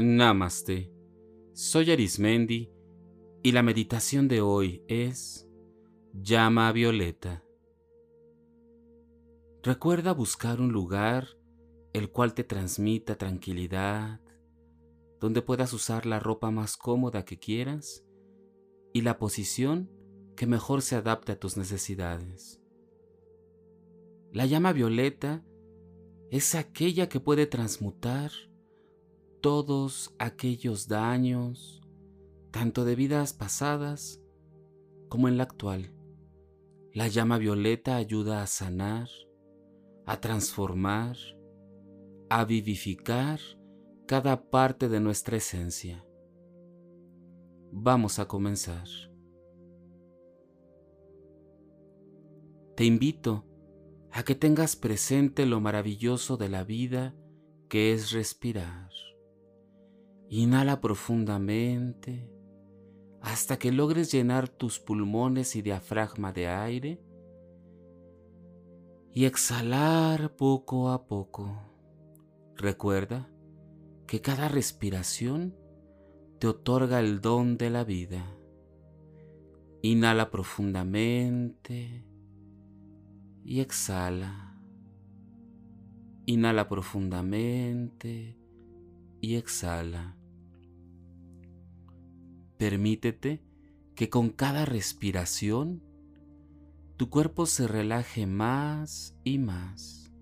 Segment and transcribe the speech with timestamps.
[0.00, 0.92] Namaste.
[1.54, 2.70] Soy Arismendi
[3.42, 5.48] y la meditación de hoy es
[6.12, 7.42] Llama Violeta.
[9.64, 11.26] Recuerda buscar un lugar
[11.92, 14.20] el cual te transmita tranquilidad,
[15.18, 18.04] donde puedas usar la ropa más cómoda que quieras
[18.92, 19.90] y la posición
[20.36, 22.60] que mejor se adapte a tus necesidades.
[24.32, 25.44] La llama violeta
[26.30, 28.30] es aquella que puede transmutar
[29.40, 31.80] todos aquellos daños,
[32.50, 34.20] tanto de vidas pasadas
[35.08, 35.92] como en la actual.
[36.92, 39.08] La llama violeta ayuda a sanar,
[40.06, 41.16] a transformar,
[42.30, 43.40] a vivificar
[44.06, 46.04] cada parte de nuestra esencia.
[47.70, 48.88] Vamos a comenzar.
[52.74, 53.44] Te invito
[54.10, 57.14] a que tengas presente lo maravilloso de la vida
[57.68, 58.88] que es respirar.
[60.30, 62.30] Inhala profundamente
[63.22, 67.00] hasta que logres llenar tus pulmones y diafragma de aire
[69.12, 71.58] y exhalar poco a poco.
[72.56, 73.30] Recuerda
[74.06, 75.56] que cada respiración
[76.38, 78.36] te otorga el don de la vida.
[79.82, 82.04] Inhala profundamente
[83.44, 84.60] y exhala.
[86.26, 88.38] Inhala profundamente
[89.20, 90.17] y exhala.
[92.58, 93.40] Permítete
[93.94, 95.82] que con cada respiración
[96.96, 100.12] tu cuerpo se relaje más y más.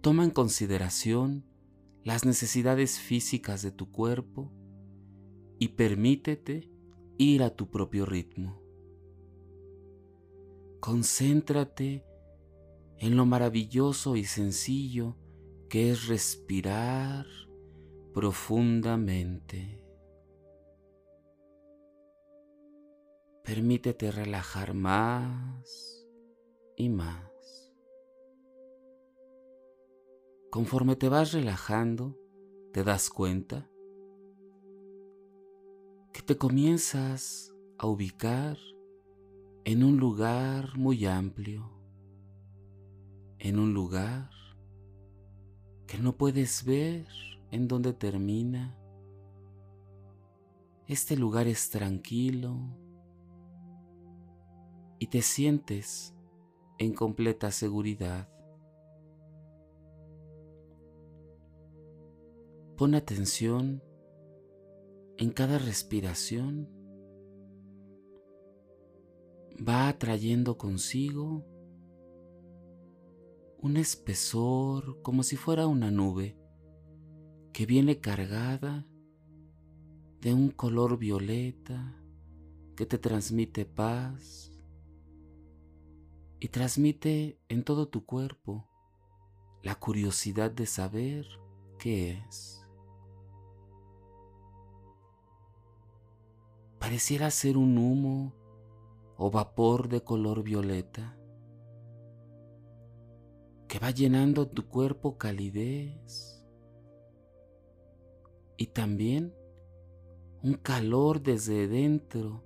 [0.00, 1.44] Toma en consideración
[2.02, 4.50] las necesidades físicas de tu cuerpo
[5.60, 6.68] y permítete
[7.18, 8.60] ir a tu propio ritmo.
[10.80, 12.04] Concéntrate
[12.98, 15.16] en lo maravilloso y sencillo
[15.68, 17.26] que es respirar
[18.12, 19.80] profundamente.
[23.50, 26.06] Permítete relajar más
[26.76, 27.74] y más.
[30.52, 32.16] Conforme te vas relajando,
[32.72, 33.68] te das cuenta
[36.12, 38.56] que te comienzas a ubicar
[39.64, 41.72] en un lugar muy amplio,
[43.40, 44.30] en un lugar
[45.88, 47.08] que no puedes ver
[47.50, 48.78] en dónde termina.
[50.86, 52.79] Este lugar es tranquilo,
[55.00, 56.14] y te sientes
[56.78, 58.28] en completa seguridad.
[62.76, 63.82] Pon atención
[65.16, 66.68] en cada respiración.
[69.56, 71.46] Va atrayendo consigo
[73.58, 76.38] un espesor como si fuera una nube
[77.54, 78.86] que viene cargada
[80.20, 81.96] de un color violeta
[82.76, 84.49] que te transmite paz,
[86.40, 88.66] y transmite en todo tu cuerpo
[89.62, 91.26] la curiosidad de saber
[91.78, 92.66] qué es.
[96.78, 98.32] Pareciera ser un humo
[99.18, 101.14] o vapor de color violeta
[103.68, 106.42] que va llenando tu cuerpo calidez
[108.56, 109.34] y también
[110.42, 112.42] un calor desde dentro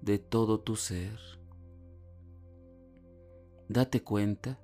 [0.00, 1.43] de todo tu ser
[3.68, 4.58] date cuenta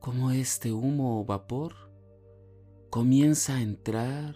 [0.00, 1.74] cómo este humo o vapor
[2.90, 4.34] comienza a entrar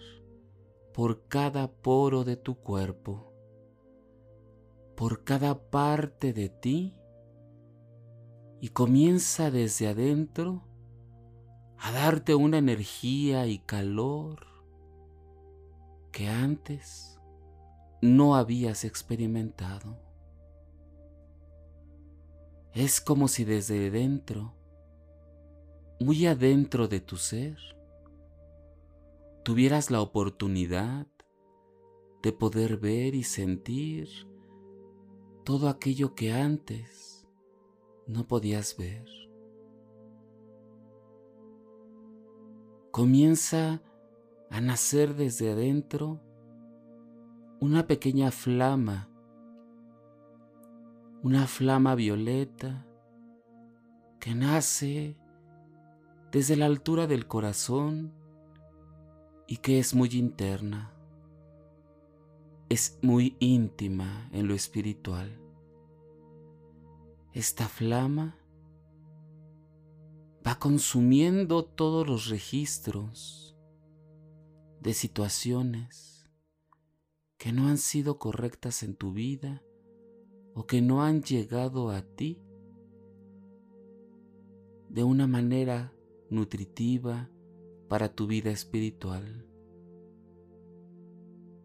[0.94, 3.32] por cada poro de tu cuerpo,
[4.96, 6.94] por cada parte de ti
[8.60, 10.64] y comienza desde adentro
[11.76, 14.46] a darte una energía y calor
[16.10, 17.20] que antes
[18.00, 20.07] no habías experimentado.
[22.78, 24.54] Es como si desde dentro,
[25.98, 27.58] muy adentro de tu ser,
[29.42, 31.08] tuvieras la oportunidad
[32.22, 34.08] de poder ver y sentir
[35.44, 37.26] todo aquello que antes
[38.06, 39.06] no podías ver.
[42.92, 43.82] Comienza
[44.50, 46.20] a nacer desde adentro
[47.58, 49.10] una pequeña flama
[51.22, 52.86] una flama violeta
[54.20, 55.16] que nace
[56.30, 58.14] desde la altura del corazón
[59.48, 60.94] y que es muy interna,
[62.68, 65.40] es muy íntima en lo espiritual.
[67.32, 68.38] Esta flama
[70.46, 73.56] va consumiendo todos los registros
[74.80, 76.30] de situaciones
[77.38, 79.62] que no han sido correctas en tu vida
[80.58, 82.42] o que no han llegado a ti
[84.88, 85.94] de una manera
[86.30, 87.30] nutritiva
[87.88, 89.46] para tu vida espiritual.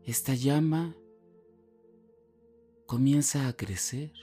[0.03, 0.95] Esta llama
[2.85, 4.13] comienza a crecer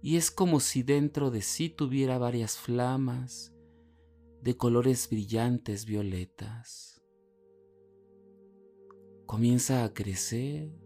[0.00, 3.54] y es como si dentro de sí tuviera varias flamas
[4.40, 7.00] de colores brillantes violetas.
[9.24, 10.81] Comienza a crecer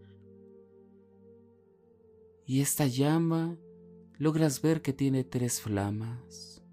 [2.47, 3.59] y esta llama
[4.17, 6.63] logras ver que tiene tres flamas.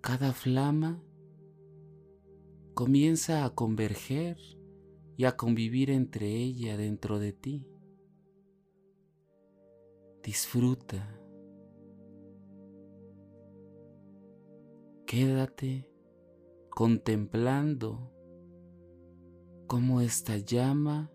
[0.00, 1.02] Cada flama
[2.72, 4.38] comienza a converger
[5.18, 7.68] y a convivir entre ella dentro de ti.
[10.22, 11.20] Disfruta.
[15.06, 15.90] Quédate
[16.70, 18.12] contemplando
[19.66, 21.12] cómo esta llama,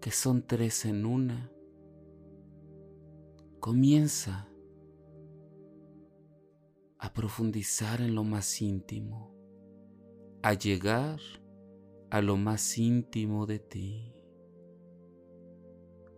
[0.00, 1.50] que son tres en una,
[3.60, 4.48] comienza
[6.98, 9.34] a profundizar en lo más íntimo,
[10.42, 11.20] a llegar
[12.10, 14.14] a lo más íntimo de ti,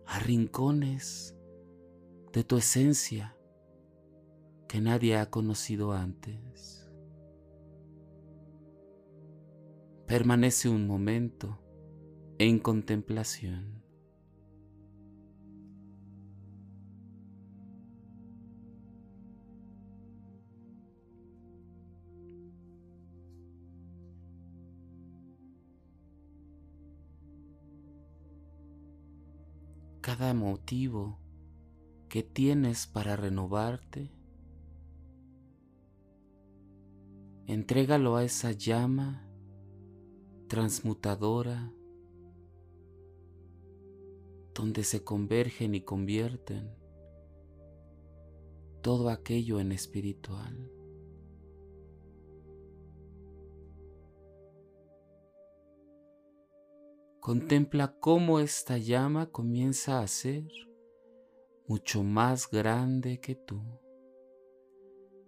[0.05, 1.37] a rincones
[2.33, 3.37] de tu esencia
[4.67, 6.89] que nadie ha conocido antes.
[10.07, 11.59] Permanece un momento
[12.37, 13.80] en contemplación.
[30.17, 31.17] Cada motivo
[32.09, 34.11] que tienes para renovarte,
[37.47, 39.25] entrégalo a esa llama
[40.49, 41.71] transmutadora
[44.53, 46.75] donde se convergen y convierten
[48.81, 50.73] todo aquello en espiritual.
[57.21, 60.47] Contempla cómo esta llama comienza a ser
[61.67, 63.61] mucho más grande que tú,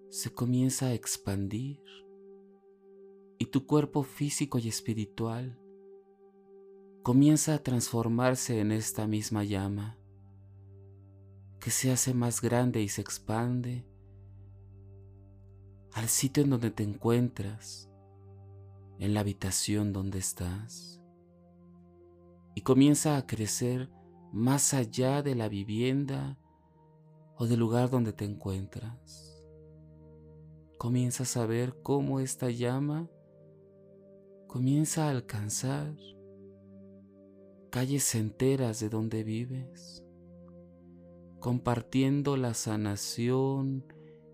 [0.10, 1.80] se comienza a expandir
[3.38, 5.56] y tu cuerpo físico y espiritual
[7.04, 9.96] comienza a transformarse en esta misma llama
[11.60, 13.86] que se hace más grande y se expande
[15.92, 17.88] al sitio en donde te encuentras,
[18.98, 21.03] en la habitación donde estás,
[22.56, 23.90] y comienza a crecer
[24.32, 26.38] más allá de la vivienda
[27.38, 29.46] o del lugar donde te encuentras.
[30.78, 33.10] Comienzas a ver cómo esta llama
[34.48, 35.96] comienza a alcanzar
[37.72, 40.04] calles enteras de donde vives,
[41.40, 43.84] compartiendo la sanación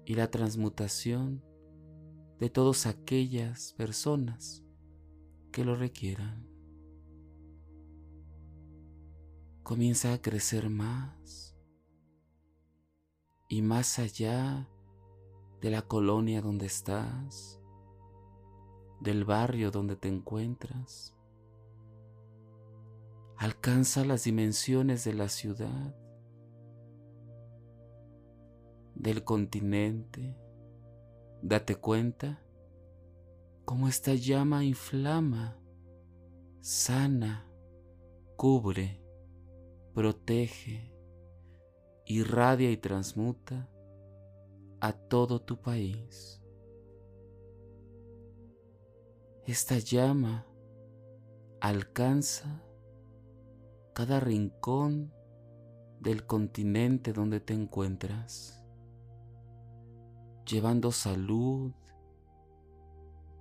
[0.05, 1.41] y la transmutación
[2.37, 4.63] de todas aquellas personas
[5.53, 6.48] que lo requieran.
[9.69, 11.55] Comienza a crecer más
[13.49, 14.67] y más allá
[15.61, 17.61] de la colonia donde estás,
[18.99, 21.15] del barrio donde te encuentras.
[23.37, 25.95] Alcanza las dimensiones de la ciudad,
[28.95, 30.35] del continente.
[31.43, 32.41] Date cuenta
[33.65, 35.59] cómo esta llama inflama,
[36.59, 37.47] sana,
[38.35, 39.07] cubre
[39.99, 40.95] protege,
[42.05, 43.69] irradia y transmuta
[44.79, 46.41] a todo tu país.
[49.45, 50.47] Esta llama
[51.59, 52.63] alcanza
[53.93, 55.13] cada rincón
[55.99, 58.63] del continente donde te encuentras,
[60.45, 61.73] llevando salud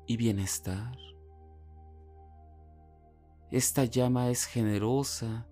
[0.08, 0.98] y bienestar.
[3.52, 5.47] Esta llama es generosa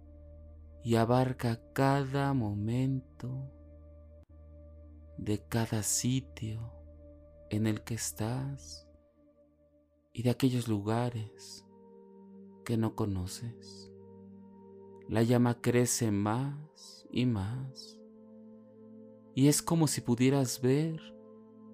[0.86, 3.50] y abarca cada momento
[5.18, 6.72] de cada sitio
[7.50, 8.86] en el que estás
[10.12, 11.66] y de aquellos lugares
[12.64, 13.90] que no conoces.
[15.08, 17.98] La llama crece más y más
[19.34, 21.00] y es como si pudieras ver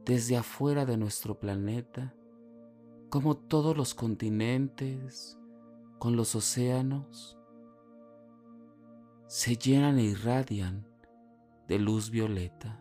[0.06, 2.14] desde afuera de nuestro planeta
[3.10, 5.36] como todos los continentes
[5.98, 7.36] con los océanos
[9.32, 10.86] se llenan e irradian
[11.66, 12.78] de luz violeta.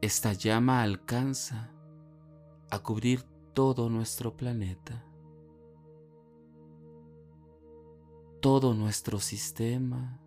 [0.00, 1.72] Esta llama alcanza
[2.70, 5.04] a cubrir todo nuestro planeta,
[8.40, 10.20] todo nuestro sistema,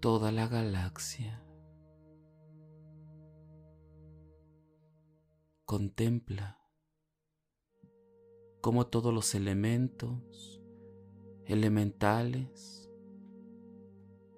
[0.00, 1.42] toda la galaxia.
[5.64, 6.58] Contempla
[8.60, 10.53] cómo todos los elementos
[11.46, 12.90] elementales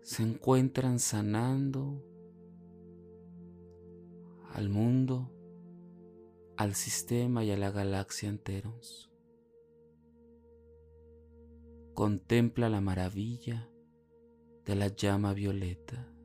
[0.02, 2.04] se encuentran sanando
[4.52, 5.30] al mundo,
[6.56, 9.10] al sistema y a la galaxia enteros.
[11.94, 13.68] Contempla la maravilla
[14.64, 16.15] de la llama violeta.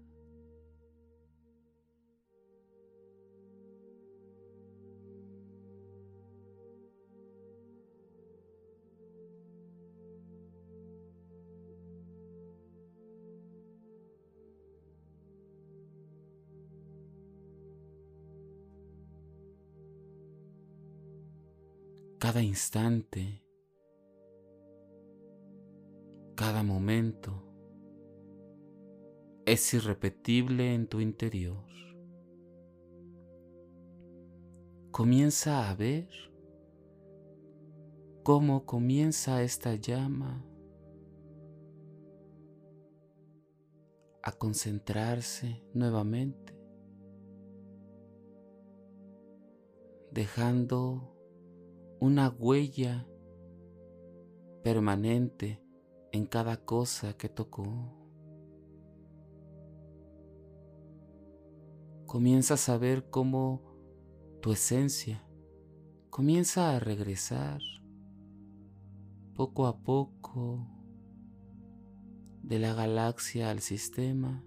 [22.32, 23.44] Cada instante,
[26.34, 27.44] cada momento
[29.46, 31.66] es irrepetible en tu interior.
[34.92, 36.08] Comienza a ver
[38.24, 40.42] cómo comienza esta llama
[44.24, 46.58] a concentrarse nuevamente,
[50.14, 51.11] dejando
[52.01, 53.08] una huella
[54.63, 55.62] permanente
[56.12, 57.96] en cada cosa que tocó.
[62.08, 63.62] Comienzas a ver cómo
[64.41, 65.24] tu esencia
[66.10, 67.62] comienza a regresar
[69.36, 70.67] poco a poco
[72.41, 74.43] de la galaxia al sistema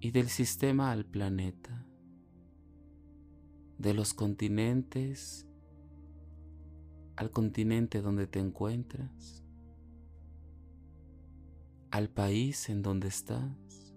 [0.00, 1.86] y del sistema al planeta,
[3.78, 5.48] de los continentes
[7.16, 9.44] al continente donde te encuentras,
[11.90, 13.94] al país en donde estás,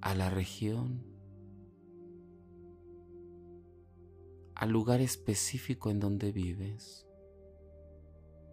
[0.00, 1.04] a la región,
[4.54, 7.08] al lugar específico en donde vives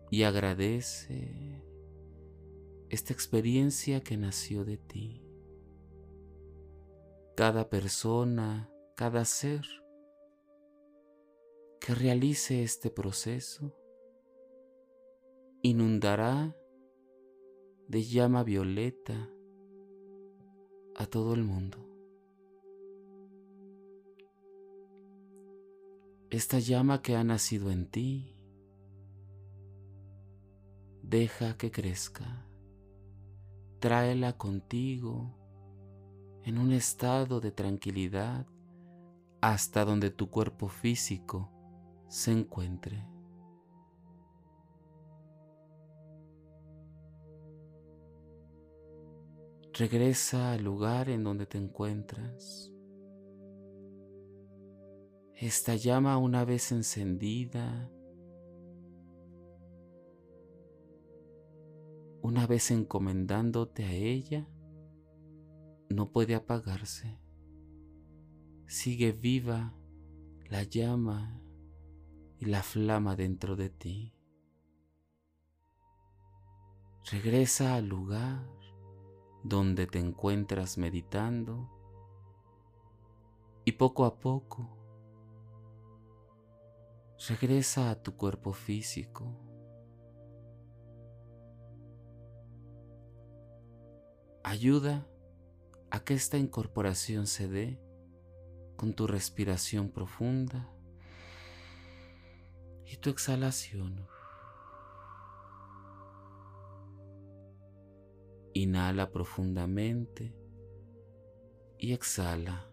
[0.09, 1.63] y agradece
[2.89, 5.23] esta experiencia que nació de ti.
[7.35, 9.78] Cada persona, cada ser
[11.89, 13.73] que realice este proceso
[15.63, 16.55] inundará
[17.87, 19.27] de llama violeta
[20.95, 21.79] a todo el mundo.
[26.29, 28.35] Esta llama que ha nacido en ti,
[31.01, 32.45] deja que crezca,
[33.79, 35.35] tráela contigo
[36.43, 38.45] en un estado de tranquilidad
[39.41, 41.55] hasta donde tu cuerpo físico
[42.09, 43.07] se encuentre.
[49.73, 52.73] Regresa al lugar en donde te encuentras.
[55.35, 57.89] Esta llama una vez encendida,
[62.21, 64.49] una vez encomendándote a ella,
[65.89, 67.17] no puede apagarse.
[68.65, 69.73] Sigue viva
[70.49, 71.38] la llama
[72.39, 74.13] y la flama dentro de ti.
[77.11, 78.47] Regresa al lugar
[79.43, 81.69] donde te encuentras meditando
[83.65, 84.77] y poco a poco
[87.27, 89.35] regresa a tu cuerpo físico.
[94.43, 95.05] Ayuda
[95.91, 97.79] a que esta incorporación se dé
[98.77, 100.71] con tu respiración profunda
[102.99, 104.07] tu exhalación.
[108.53, 110.35] Inhala profundamente
[111.77, 112.69] y exhala.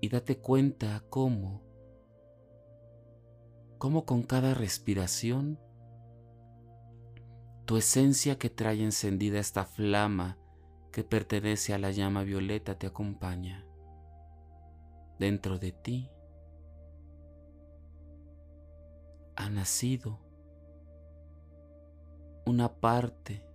[0.00, 1.62] Y date cuenta cómo,
[3.78, 5.58] cómo con cada respiración,
[7.64, 10.38] tu esencia que trae encendida esta flama
[10.92, 13.66] que pertenece a la llama violeta te acompaña
[15.18, 16.10] dentro de ti
[19.38, 20.18] ha nacido
[22.44, 23.46] una parte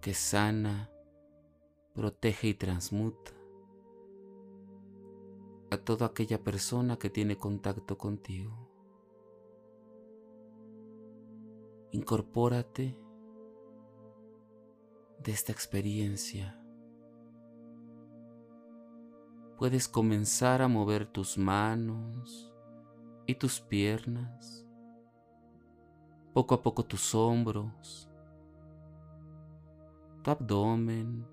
[0.00, 0.92] que sana,
[1.92, 3.32] protege y transmuta
[5.72, 8.70] a toda aquella persona que tiene contacto contigo.
[11.90, 12.96] Incorpórate
[15.18, 16.62] de esta experiencia
[19.56, 22.54] puedes comenzar a mover tus manos
[23.28, 24.66] y tus piernas,
[26.32, 28.08] poco a poco tus hombros,
[30.24, 31.26] tu abdomen,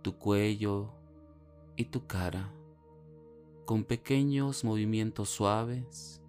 [0.00, 0.94] tu cuello
[1.74, 2.54] y tu cara,
[3.64, 6.22] con pequeños movimientos suaves.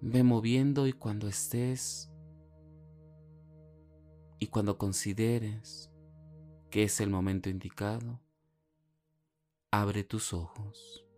[0.00, 2.08] Ve moviendo y cuando estés
[4.38, 5.90] y cuando consideres
[6.70, 8.20] que es el momento indicado,
[9.72, 11.09] abre tus ojos.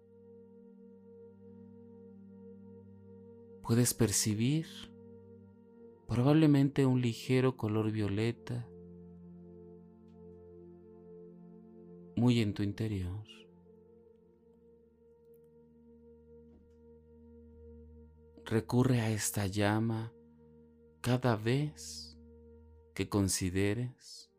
[3.72, 4.66] Puedes percibir
[6.06, 8.68] probablemente un ligero color violeta
[12.14, 13.24] muy en tu interior.
[18.44, 20.12] Recurre a esta llama
[21.00, 22.18] cada vez
[22.92, 24.30] que consideres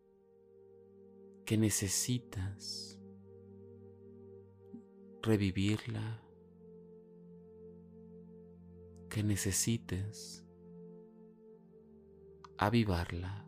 [1.43, 3.01] que necesitas
[5.23, 6.21] revivirla,
[9.13, 10.43] que necesites
[12.57, 13.45] avivarla.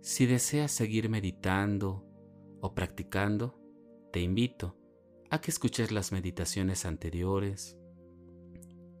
[0.00, 2.06] Si deseas seguir meditando
[2.60, 3.60] o practicando,
[4.12, 4.76] te invito
[5.28, 7.76] a que escuches las meditaciones anteriores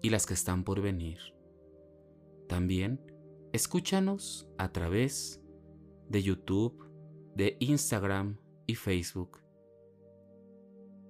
[0.02, 1.20] y las que están por venir.
[2.48, 3.00] También
[3.52, 5.39] escúchanos a través
[6.10, 6.76] de YouTube,
[7.36, 8.36] de Instagram
[8.66, 9.38] y Facebook.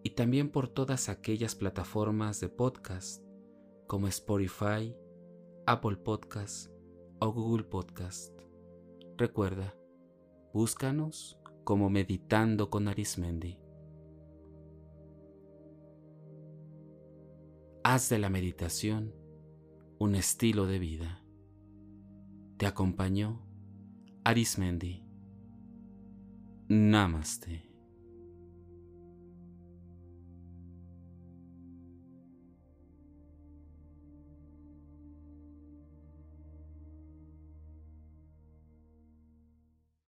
[0.04, 3.25] Y también por todas aquellas plataformas de podcast
[3.87, 4.95] como Spotify,
[5.66, 6.71] Apple Podcast
[7.19, 8.38] o Google Podcast.
[9.16, 9.75] Recuerda,
[10.52, 13.59] búscanos como Meditando con Arismendi.
[17.83, 19.14] Haz de la meditación
[19.99, 21.25] un estilo de vida.
[22.58, 23.50] Te acompañó
[24.25, 25.02] Arismendi.
[26.69, 27.70] Namaste.